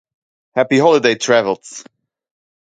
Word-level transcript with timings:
Happy 0.55 0.79
Holiday 0.79 1.13
Travels! 1.13 1.85